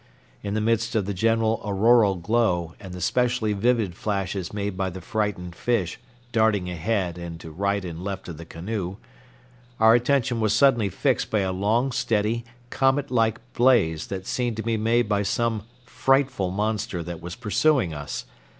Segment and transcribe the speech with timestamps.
[0.41, 4.89] In the midst of the general auroral glow and the specially vivid flashes made by
[4.89, 5.99] the frightened fish
[6.31, 8.95] darting ahead and to right and left of the canoe,
[9.79, 14.63] our attention was suddenly fixed by a long, steady, comet like blaze that seemed to
[14.63, 18.25] be made by some frightful monster that was pursuing us.